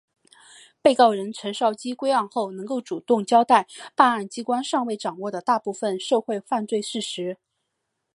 [0.81, 7.37] 被告人陈绍基归案后能够主动交代办案机关尚未掌握的大部分受贿犯罪事实。